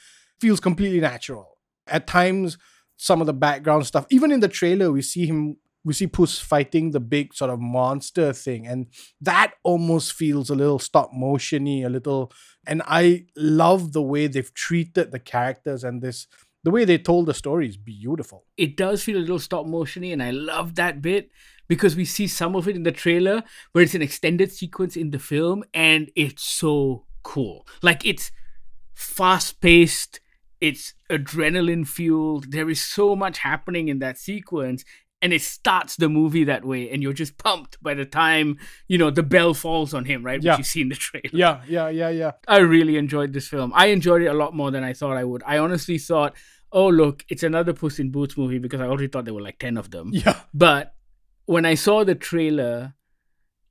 feels 0.40 0.60
completely 0.60 1.00
natural. 1.00 1.58
At 1.88 2.06
times, 2.06 2.58
some 2.96 3.20
of 3.20 3.26
the 3.26 3.32
background 3.32 3.86
stuff, 3.86 4.06
even 4.10 4.30
in 4.30 4.40
the 4.40 4.48
trailer, 4.48 4.92
we 4.92 5.02
see 5.02 5.26
him, 5.26 5.56
we 5.84 5.94
see 5.94 6.06
Puss 6.06 6.38
fighting 6.38 6.92
the 6.92 7.00
big 7.00 7.34
sort 7.34 7.50
of 7.50 7.60
monster 7.60 8.32
thing, 8.32 8.66
and 8.66 8.86
that 9.20 9.54
almost 9.64 10.12
feels 10.12 10.48
a 10.48 10.54
little 10.54 10.78
stop 10.78 11.12
motiony, 11.12 11.84
a 11.84 11.88
little. 11.88 12.32
And 12.66 12.82
I 12.86 13.26
love 13.36 13.92
the 13.92 14.02
way 14.02 14.26
they've 14.26 14.54
treated 14.54 15.10
the 15.10 15.20
characters 15.20 15.84
and 15.84 16.02
this, 16.02 16.26
the 16.66 16.72
way 16.72 16.84
they 16.84 16.98
told 16.98 17.26
the 17.26 17.32
story 17.44 17.68
is 17.68 17.76
beautiful. 17.76 18.44
it 18.56 18.76
does 18.76 18.98
feel 19.04 19.18
a 19.18 19.24
little 19.26 19.38
stop 19.38 19.64
motiony 19.66 20.12
and 20.12 20.20
i 20.28 20.30
love 20.32 20.74
that 20.74 21.00
bit 21.00 21.30
because 21.68 21.94
we 22.00 22.04
see 22.04 22.26
some 22.26 22.56
of 22.56 22.66
it 22.68 22.74
in 22.74 22.82
the 22.82 22.90
trailer 23.04 23.38
but 23.72 23.82
it's 23.84 23.94
an 23.94 24.02
extended 24.02 24.50
sequence 24.50 24.96
in 24.96 25.10
the 25.12 25.18
film 25.32 25.62
and 25.72 26.10
it's 26.24 26.42
so 26.62 27.04
cool 27.22 27.64
like 27.88 28.04
it's 28.04 28.32
fast 28.94 29.60
paced 29.60 30.18
it's 30.60 30.94
adrenaline 31.10 31.86
fueled 31.86 32.50
there 32.50 32.68
is 32.70 32.80
so 32.80 33.14
much 33.14 33.38
happening 33.38 33.86
in 33.88 33.98
that 34.00 34.18
sequence 34.18 34.84
and 35.22 35.32
it 35.32 35.42
starts 35.42 35.96
the 35.96 36.08
movie 36.08 36.44
that 36.44 36.64
way 36.64 36.90
and 36.90 37.02
you're 37.02 37.12
just 37.24 37.36
pumped 37.38 37.82
by 37.82 37.94
the 37.94 38.04
time 38.04 38.56
you 38.86 38.96
know 38.98 39.10
the 39.10 39.22
bell 39.22 39.52
falls 39.54 39.92
on 39.94 40.04
him 40.04 40.24
right 40.24 40.42
Yeah. 40.42 40.52
which 40.52 40.58
you 40.58 40.64
see 40.64 40.80
in 40.82 40.88
the 40.88 40.94
trailer 40.94 41.30
Yeah, 41.32 41.60
yeah, 41.68 41.88
yeah, 41.88 42.08
yeah. 42.10 42.32
I 42.46 42.58
really 42.58 42.96
enjoyed 42.96 43.32
this 43.32 43.48
film. 43.48 43.72
I 43.74 43.86
enjoyed 43.86 44.22
it 44.22 44.26
a 44.26 44.34
lot 44.34 44.54
more 44.54 44.70
than 44.70 44.84
I 44.84 44.92
thought 44.92 45.16
I 45.16 45.24
would. 45.24 45.42
I 45.46 45.56
honestly 45.58 45.98
thought, 45.98 46.34
oh, 46.72 46.88
look, 46.88 47.24
it's 47.28 47.42
another 47.42 47.72
Puss 47.72 47.98
in 47.98 48.10
Boots 48.10 48.36
movie 48.36 48.58
because 48.58 48.80
I 48.80 48.86
already 48.86 49.08
thought 49.08 49.24
there 49.24 49.34
were 49.34 49.40
like 49.40 49.58
10 49.58 49.76
of 49.76 49.90
them. 49.90 50.10
Yeah. 50.12 50.40
But 50.52 50.94
when 51.46 51.64
I 51.64 51.74
saw 51.74 52.04
the 52.04 52.14
trailer, 52.14 52.94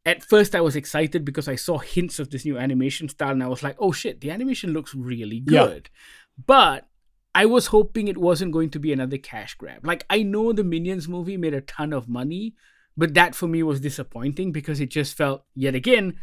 at 0.06 0.24
first 0.24 0.56
I 0.56 0.62
was 0.62 0.76
excited 0.76 1.26
because 1.26 1.48
I 1.48 1.56
saw 1.56 1.78
hints 1.78 2.20
of 2.20 2.30
this 2.30 2.46
new 2.46 2.58
animation 2.58 3.10
style 3.10 3.32
and 3.32 3.44
I 3.44 3.48
was 3.48 3.64
like, 3.64 3.76
oh 3.80 3.92
shit, 3.92 4.22
the 4.22 4.32
animation 4.32 4.72
looks 4.72 4.96
really 4.96 5.40
good. 5.40 5.90
Yeah. 5.94 6.02
But 6.46 6.88
I 7.34 7.46
was 7.46 7.68
hoping 7.68 8.08
it 8.08 8.18
wasn't 8.18 8.54
going 8.54 8.70
to 8.72 8.80
be 8.80 8.94
another 8.94 9.18
cash 9.18 9.56
grab. 9.56 9.86
Like, 9.86 10.06
I 10.10 10.24
know 10.24 10.54
the 10.54 10.64
Minions 10.64 11.08
movie 11.08 11.38
made 11.38 11.54
a 11.54 11.62
ton 11.62 11.92
of 11.92 12.08
money, 12.08 12.56
but 12.96 13.14
that 13.16 13.36
for 13.36 13.48
me 13.48 13.62
was 13.62 13.82
disappointing 13.82 14.54
because 14.54 14.80
it 14.80 14.90
just 14.90 15.18
felt, 15.18 15.44
yet 15.54 15.76
again, 15.76 16.18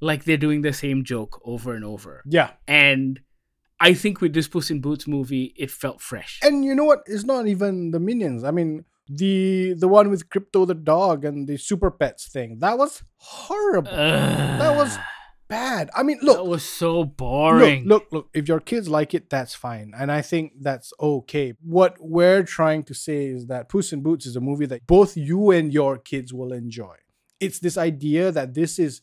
like 0.00 0.24
they're 0.24 0.36
doing 0.36 0.60
the 0.60 0.72
same 0.72 1.02
joke 1.02 1.40
over 1.44 1.74
and 1.74 1.84
over. 1.84 2.22
Yeah. 2.26 2.50
And 2.68 3.20
I 3.80 3.94
think 3.94 4.20
with 4.20 4.34
this 4.34 4.46
Puss 4.46 4.70
in 4.70 4.80
Boots 4.80 5.08
movie, 5.08 5.54
it 5.56 5.70
felt 5.70 6.02
fresh. 6.02 6.38
And 6.42 6.64
you 6.64 6.74
know 6.74 6.84
what? 6.84 7.00
It's 7.06 7.24
not 7.24 7.46
even 7.46 7.92
the 7.92 8.00
minions. 8.00 8.44
I 8.44 8.50
mean, 8.50 8.84
the 9.08 9.74
the 9.76 9.88
one 9.88 10.10
with 10.10 10.28
Krypto 10.28 10.66
the 10.66 10.74
dog 10.74 11.24
and 11.24 11.48
the 11.48 11.56
super 11.56 11.90
pets 11.90 12.28
thing. 12.28 12.58
That 12.60 12.78
was 12.78 13.02
horrible. 13.16 13.90
that 13.90 14.76
was 14.76 14.98
bad. 15.48 15.90
I 15.96 16.02
mean, 16.02 16.18
look. 16.22 16.36
that 16.36 16.44
was 16.44 16.62
so 16.62 17.04
boring. 17.04 17.84
look, 17.84 18.04
look, 18.04 18.12
look. 18.12 18.28
If 18.34 18.48
your 18.48 18.60
kids 18.60 18.88
like 18.88 19.14
it, 19.14 19.30
that's 19.30 19.54
fine, 19.54 19.92
and 19.98 20.12
I 20.12 20.22
think 20.22 20.52
that's 20.60 20.92
okay. 21.00 21.54
What 21.60 21.96
we're 21.98 22.44
trying 22.44 22.84
to 22.84 22.94
say 22.94 23.26
is 23.26 23.46
that 23.46 23.68
Puss 23.68 23.92
in 23.92 24.02
Boots 24.02 24.26
is 24.26 24.36
a 24.36 24.40
movie 24.40 24.66
that 24.66 24.86
both 24.86 25.16
you 25.16 25.50
and 25.50 25.72
your 25.72 25.98
kids 25.98 26.32
will 26.32 26.52
enjoy. 26.52 26.96
It's 27.40 27.58
this 27.58 27.78
idea 27.78 28.30
that 28.30 28.52
this 28.52 28.78
is 28.78 29.00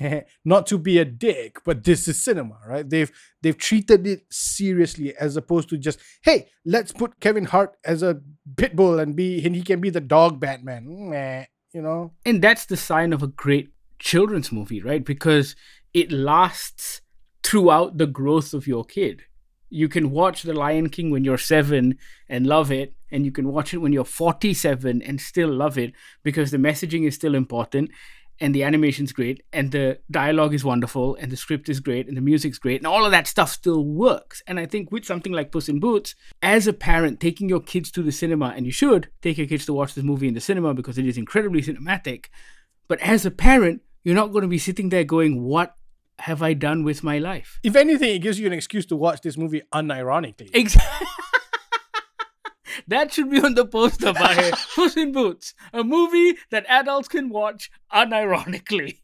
not 0.44 0.66
to 0.66 0.78
be 0.78 0.98
a 0.98 1.04
dick, 1.04 1.58
but 1.64 1.84
this 1.84 2.08
is 2.08 2.22
cinema, 2.22 2.58
right? 2.66 2.88
They've 2.88 3.10
they've 3.42 3.56
treated 3.56 4.06
it 4.06 4.22
seriously 4.30 5.14
as 5.18 5.36
opposed 5.36 5.68
to 5.70 5.78
just, 5.78 5.98
hey, 6.22 6.48
let's 6.64 6.92
put 6.92 7.20
Kevin 7.20 7.44
Hart 7.44 7.76
as 7.84 8.02
a 8.02 8.20
pit 8.56 8.76
bull 8.76 8.98
and 8.98 9.16
be 9.16 9.44
and 9.44 9.54
he 9.54 9.62
can 9.62 9.80
be 9.80 9.90
the 9.90 10.00
dog 10.00 10.40
Batman. 10.40 11.10
Meh, 11.10 11.44
you 11.72 11.82
know? 11.82 12.12
and 12.24 12.42
that's 12.42 12.66
the 12.66 12.76
sign 12.76 13.12
of 13.12 13.22
a 13.22 13.28
great 13.28 13.70
children's 13.98 14.52
movie, 14.52 14.82
right? 14.82 15.04
Because 15.04 15.56
it 15.94 16.12
lasts 16.12 17.00
throughout 17.42 17.98
the 17.98 18.06
growth 18.06 18.52
of 18.52 18.66
your 18.66 18.84
kid. 18.84 19.22
You 19.68 19.88
can 19.88 20.10
watch 20.10 20.42
The 20.42 20.52
Lion 20.52 20.90
King 20.90 21.10
when 21.10 21.24
you're 21.24 21.38
seven 21.38 21.98
and 22.28 22.46
love 22.46 22.70
it, 22.70 22.94
and 23.10 23.24
you 23.24 23.32
can 23.32 23.48
watch 23.48 23.72
it 23.72 23.78
when 23.78 23.92
you're 23.92 24.04
47 24.04 25.02
and 25.02 25.20
still 25.20 25.48
love 25.48 25.78
it 25.78 25.92
because 26.22 26.50
the 26.50 26.56
messaging 26.56 27.06
is 27.06 27.14
still 27.14 27.34
important 27.34 27.90
and 28.40 28.54
the 28.54 28.62
animation's 28.62 29.12
great 29.12 29.42
and 29.52 29.72
the 29.72 29.98
dialogue 30.10 30.54
is 30.54 30.64
wonderful 30.64 31.16
and 31.16 31.32
the 31.32 31.36
script 31.36 31.68
is 31.68 31.80
great 31.80 32.06
and 32.06 32.16
the 32.16 32.20
music's 32.20 32.58
great 32.58 32.80
and 32.80 32.86
all 32.86 33.04
of 33.04 33.10
that 33.10 33.26
stuff 33.26 33.50
still 33.50 33.84
works. 33.84 34.42
And 34.46 34.60
I 34.60 34.66
think 34.66 34.92
with 34.92 35.04
something 35.04 35.32
like 35.32 35.52
Puss 35.52 35.68
in 35.68 35.80
Boots, 35.80 36.14
as 36.42 36.66
a 36.66 36.72
parent, 36.72 37.20
taking 37.20 37.48
your 37.48 37.60
kids 37.60 37.90
to 37.92 38.02
the 38.02 38.12
cinema, 38.12 38.52
and 38.56 38.66
you 38.66 38.72
should 38.72 39.08
take 39.22 39.38
your 39.38 39.46
kids 39.46 39.66
to 39.66 39.72
watch 39.72 39.94
this 39.94 40.04
movie 40.04 40.28
in 40.28 40.34
the 40.34 40.40
cinema 40.40 40.74
because 40.74 40.98
it 40.98 41.06
is 41.06 41.16
incredibly 41.16 41.62
cinematic. 41.62 42.26
But 42.88 43.00
as 43.00 43.26
a 43.26 43.30
parent, 43.30 43.82
you're 44.04 44.14
not 44.14 44.32
going 44.32 44.42
to 44.42 44.48
be 44.48 44.58
sitting 44.58 44.90
there 44.90 45.04
going, 45.04 45.42
What 45.42 45.74
have 46.20 46.42
I 46.42 46.54
done 46.54 46.84
with 46.84 47.02
my 47.02 47.18
life? 47.18 47.58
If 47.62 47.76
anything, 47.76 48.14
it 48.14 48.20
gives 48.20 48.38
you 48.38 48.46
an 48.46 48.52
excuse 48.52 48.86
to 48.86 48.96
watch 48.96 49.20
this 49.22 49.36
movie 49.36 49.62
unironically. 49.74 50.50
Exactly. 50.54 51.06
that 52.88 53.12
should 53.12 53.30
be 53.30 53.40
on 53.40 53.54
the 53.54 53.66
poster 53.66 54.12
by 54.12 54.52
Puss 54.74 54.96
in 54.96 55.12
Boots, 55.12 55.54
a 55.72 55.82
movie 55.84 56.36
that 56.50 56.66
adults 56.68 57.08
can 57.08 57.28
watch 57.28 57.70
unironically. 57.92 58.98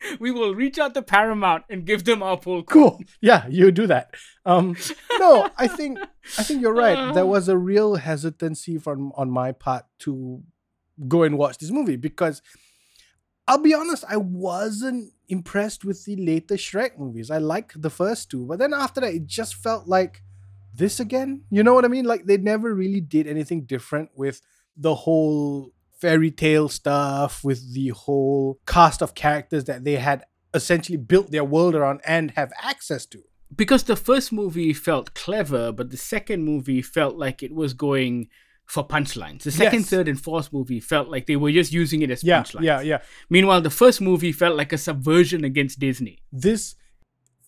We 0.20 0.30
will 0.30 0.54
reach 0.54 0.78
out 0.78 0.94
to 0.94 1.02
Paramount 1.02 1.64
and 1.68 1.84
give 1.84 2.04
them 2.04 2.22
our 2.22 2.36
pull. 2.38 2.62
cool. 2.62 3.00
Yeah 3.20 3.48
you 3.48 3.72
do 3.72 3.88
that. 3.88 4.14
Um 4.46 4.76
no 5.18 5.50
i 5.58 5.66
think 5.66 5.98
i 6.38 6.44
think 6.44 6.62
you're 6.62 6.72
right. 6.72 7.12
There 7.14 7.26
was 7.26 7.48
a 7.48 7.58
real 7.58 7.96
hesitancy 7.96 8.78
from 8.78 9.10
on 9.16 9.28
my 9.28 9.50
part 9.50 9.86
to 10.00 10.42
go 11.08 11.24
and 11.24 11.36
watch 11.36 11.58
this 11.58 11.72
movie 11.72 11.96
because 11.96 12.42
i'll 13.48 13.58
be 13.62 13.74
honest 13.74 14.04
i 14.08 14.16
wasn't 14.16 15.12
impressed 15.28 15.84
with 15.84 16.04
the 16.04 16.14
later 16.16 16.54
shrek 16.56 16.96
movies. 16.98 17.30
I 17.30 17.38
liked 17.38 17.82
the 17.82 17.90
first 17.90 18.30
two 18.30 18.46
but 18.46 18.60
then 18.60 18.72
after 18.72 19.00
that 19.00 19.14
it 19.14 19.26
just 19.26 19.56
felt 19.56 19.88
like 19.88 20.22
this 20.78 20.98
again 21.00 21.42
you 21.50 21.62
know 21.62 21.74
what 21.74 21.84
i 21.84 21.88
mean 21.88 22.04
like 22.04 22.24
they 22.26 22.36
never 22.36 22.74
really 22.74 23.00
did 23.00 23.26
anything 23.26 23.60
different 23.64 24.08
with 24.14 24.40
the 24.76 24.94
whole 24.94 25.72
fairy 26.00 26.30
tale 26.30 26.68
stuff 26.68 27.42
with 27.44 27.74
the 27.74 27.88
whole 27.88 28.58
cast 28.66 29.02
of 29.02 29.14
characters 29.14 29.64
that 29.64 29.84
they 29.84 29.96
had 29.96 30.24
essentially 30.54 30.96
built 30.96 31.30
their 31.30 31.44
world 31.44 31.74
around 31.74 32.00
and 32.06 32.30
have 32.32 32.50
access 32.62 33.04
to 33.04 33.18
because 33.54 33.84
the 33.84 33.96
first 33.96 34.30
movie 34.30 34.74
felt 34.74 35.14
clever, 35.14 35.72
but 35.72 35.88
the 35.90 35.96
second 35.96 36.44
movie 36.44 36.82
felt 36.82 37.16
like 37.16 37.42
it 37.42 37.54
was 37.54 37.72
going 37.72 38.28
for 38.66 38.86
punchlines. 38.86 39.42
The 39.44 39.50
second, 39.50 39.80
Yes. 39.80 39.88
third, 39.88 40.06
and 40.06 40.20
fourth 40.20 40.52
movie 40.52 40.80
felt 40.80 41.08
like 41.08 41.26
they 41.26 41.36
were 41.36 41.50
just 41.50 41.72
using 41.72 42.02
it 42.02 42.10
as 42.10 42.22
yeah 42.22 42.42
punchlines. 42.42 42.62
yeah 42.62 42.80
yeah 42.82 42.98
Meanwhile, 43.30 43.62
the 43.62 43.70
first 43.70 44.02
movie 44.02 44.32
felt 44.32 44.54
like 44.54 44.74
a 44.74 44.78
subversion 44.78 45.44
against 45.44 45.78
Disney. 45.78 46.18
this 46.30 46.74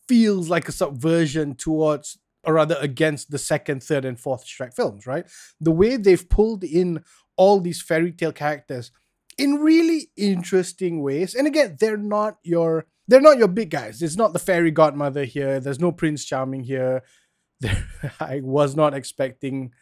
feels 0.09 0.49
like 0.49 0.69
a 0.69 0.73
subversion 0.73 1.55
towards 1.55 2.19
or 2.45 2.55
rather 2.55 2.77
against 2.81 3.31
the 3.31 3.39
second 3.39 3.83
third 3.83 4.05
and 4.05 4.19
fourth 4.19 4.45
shrek 4.47 4.75
films 4.75 5.07
right? 5.07 5.27
The 5.61 5.71
way 5.71 5.97
they've 5.97 6.29
pulled 6.29 6.65
in 6.65 7.05
all 7.37 7.61
these 7.61 7.83
fairy 7.83 8.13
tale 8.13 8.33
characters 8.33 8.91
in 9.39 9.55
really 9.55 10.11
interesting 10.17 11.03
ways. 11.03 11.35
And 11.35 11.47
again 11.47 11.77
they're 11.79 11.97
not 11.97 12.39
your 12.43 12.87
they're 13.09 13.21
not 13.21 13.39
your 13.39 13.49
big 13.49 13.71
guys. 13.71 14.03
It's 14.03 14.17
not 14.17 14.33
the 14.33 14.39
fairy 14.39 14.71
godmother 14.71 15.25
here. 15.25 15.59
There's 15.59 15.81
no 15.81 15.91
prince 15.91 16.25
charming 16.25 16.63
here. 16.63 17.03
There, 17.59 17.85
I 18.21 18.41
was 18.43 18.77
not 18.77 18.95
expecting 18.95 19.73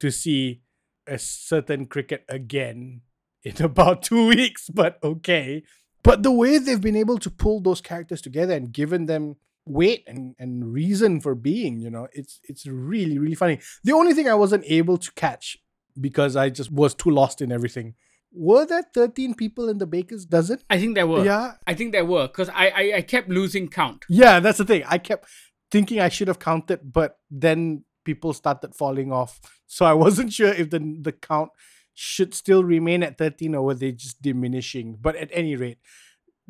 to 0.00 0.10
see 0.10 0.62
a 1.06 1.18
certain 1.18 1.86
cricket 1.86 2.24
again 2.28 3.02
in 3.44 3.62
about 3.62 4.02
two 4.02 4.28
weeks, 4.28 4.68
but 4.68 4.98
okay. 5.02 5.62
But 6.02 6.22
the 6.22 6.30
way 6.30 6.58
they've 6.58 6.80
been 6.80 6.96
able 6.96 7.18
to 7.18 7.30
pull 7.30 7.60
those 7.60 7.80
characters 7.80 8.22
together 8.22 8.54
and 8.54 8.72
given 8.72 9.06
them 9.06 9.36
weight 9.66 10.04
and, 10.06 10.34
and 10.38 10.72
reason 10.72 11.20
for 11.20 11.34
being, 11.34 11.78
you 11.78 11.90
know, 11.90 12.08
it's 12.12 12.40
it's 12.44 12.66
really, 12.66 13.18
really 13.18 13.34
funny. 13.34 13.60
The 13.84 13.92
only 13.92 14.14
thing 14.14 14.28
I 14.28 14.34
wasn't 14.34 14.64
able 14.66 14.98
to 14.98 15.12
catch 15.12 15.58
because 16.00 16.36
I 16.36 16.50
just 16.50 16.70
was 16.70 16.94
too 16.94 17.10
lost 17.10 17.40
in 17.40 17.52
everything. 17.52 17.94
Were 18.32 18.64
there 18.64 18.84
13 18.94 19.34
people 19.34 19.68
in 19.68 19.78
the 19.78 19.86
baker's 19.86 20.24
dozen? 20.24 20.60
I 20.70 20.78
think 20.78 20.94
there 20.94 21.06
were. 21.06 21.24
Yeah. 21.24 21.54
I 21.66 21.74
think 21.74 21.92
there 21.92 22.04
were 22.04 22.28
because 22.28 22.48
I, 22.48 22.68
I 22.68 22.92
I 22.96 23.02
kept 23.02 23.28
losing 23.28 23.68
count. 23.68 24.04
Yeah, 24.08 24.40
that's 24.40 24.58
the 24.58 24.64
thing. 24.64 24.84
I 24.86 24.98
kept 24.98 25.28
thinking 25.70 26.00
I 26.00 26.08
should 26.08 26.28
have 26.28 26.38
counted, 26.38 26.92
but 26.92 27.18
then 27.30 27.84
people 28.04 28.32
started 28.32 28.74
falling 28.74 29.12
off. 29.12 29.40
So 29.66 29.84
I 29.84 29.94
wasn't 29.94 30.32
sure 30.38 30.52
if 30.52 30.70
the 30.70 30.78
the 31.00 31.12
count 31.12 31.50
should 31.94 32.34
still 32.34 32.64
remain 32.64 33.02
at 33.02 33.18
13 33.18 33.54
or 33.54 33.62
were 33.62 33.74
they 33.74 33.92
just 33.92 34.22
diminishing. 34.22 34.96
But 35.00 35.16
at 35.16 35.28
any 35.32 35.56
rate, 35.56 35.78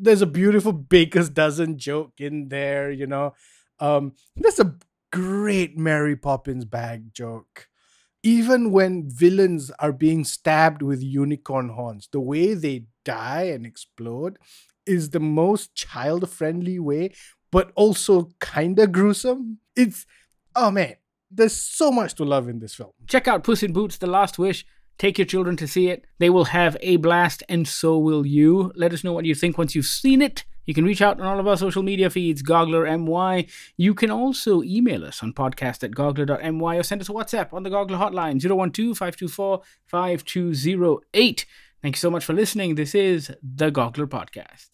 there's 0.01 0.21
a 0.21 0.27
beautiful 0.27 0.73
baker's 0.73 1.29
dozen 1.29 1.77
joke 1.77 2.13
in 2.19 2.49
there, 2.49 2.91
you 2.91 3.05
know. 3.05 3.33
Um, 3.79 4.13
there's 4.35 4.59
a 4.59 4.75
great 5.11 5.77
Mary 5.77 6.15
Poppins 6.15 6.65
bag 6.65 7.13
joke. 7.13 7.67
Even 8.23 8.71
when 8.71 9.09
villains 9.09 9.71
are 9.79 9.93
being 9.93 10.23
stabbed 10.23 10.81
with 10.81 11.01
unicorn 11.01 11.69
horns, 11.69 12.09
the 12.11 12.19
way 12.19 12.53
they 12.53 12.85
die 13.05 13.43
and 13.43 13.65
explode 13.65 14.37
is 14.85 15.11
the 15.11 15.19
most 15.19 15.73
child 15.75 16.29
friendly 16.29 16.79
way, 16.79 17.13
but 17.51 17.71
also 17.75 18.29
kind 18.39 18.77
of 18.79 18.91
gruesome. 18.91 19.59
It's, 19.75 20.05
oh 20.55 20.71
man, 20.71 20.95
there's 21.29 21.55
so 21.55 21.91
much 21.91 22.15
to 22.15 22.25
love 22.25 22.47
in 22.47 22.59
this 22.59 22.75
film. 22.75 22.91
Check 23.07 23.27
out 23.27 23.43
Puss 23.43 23.63
in 23.63 23.73
Boots: 23.73 23.97
The 23.97 24.07
Last 24.07 24.37
Wish. 24.37 24.65
Take 25.01 25.17
your 25.17 25.25
children 25.25 25.57
to 25.57 25.67
see 25.67 25.89
it. 25.89 26.05
They 26.19 26.29
will 26.29 26.45
have 26.45 26.77
a 26.79 26.97
blast, 26.97 27.41
and 27.49 27.67
so 27.67 27.97
will 27.97 28.23
you. 28.23 28.71
Let 28.75 28.93
us 28.93 29.03
know 29.03 29.13
what 29.13 29.25
you 29.25 29.33
think 29.33 29.57
once 29.57 29.73
you've 29.73 29.87
seen 29.87 30.21
it. 30.21 30.45
You 30.67 30.75
can 30.75 30.85
reach 30.85 31.01
out 31.01 31.19
on 31.19 31.25
all 31.25 31.39
of 31.39 31.47
our 31.47 31.57
social 31.57 31.81
media 31.81 32.11
feeds, 32.11 32.43
GogglerMY. 32.43 33.49
You 33.77 33.95
can 33.95 34.11
also 34.11 34.61
email 34.61 35.03
us 35.03 35.23
on 35.23 35.33
podcast 35.33 35.83
at 35.83 35.89
goggler.my 35.89 36.75
or 36.75 36.83
send 36.83 37.01
us 37.01 37.09
a 37.09 37.13
WhatsApp 37.13 37.51
on 37.51 37.63
the 37.63 37.71
Goggler 37.71 37.97
hotline, 37.97 38.39
012-524-5208. 39.91 41.45
Thank 41.81 41.95
you 41.95 41.99
so 41.99 42.11
much 42.11 42.23
for 42.23 42.33
listening. 42.33 42.75
This 42.75 42.93
is 42.93 43.31
the 43.41 43.71
Goggler 43.71 44.05
Podcast. 44.05 44.69